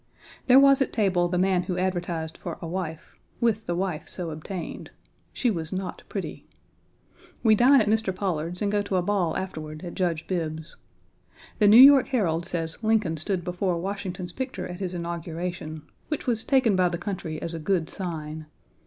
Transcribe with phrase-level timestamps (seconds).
[0.47, 4.31] There was at table the man who advertised for a wife, with the wife so
[4.31, 4.89] obtained.
[5.31, 6.47] She was not pretty.
[7.43, 8.11] We dine at Mr.
[8.11, 10.75] Pollard's and go to a ball afterward at Judge Bibb's.
[11.59, 16.43] The New York Herald says Lincoln stood before Washington's picture at his inauguration, which was
[16.43, 18.47] taken by the country as a good sign.